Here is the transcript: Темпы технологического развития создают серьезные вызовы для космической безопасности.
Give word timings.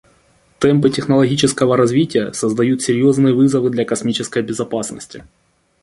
Темпы 0.57 0.89
технологического 0.89 1.77
развития 1.77 2.33
создают 2.33 2.81
серьезные 2.81 3.35
вызовы 3.35 3.69
для 3.69 3.85
космической 3.85 4.41
безопасности. 4.41 5.23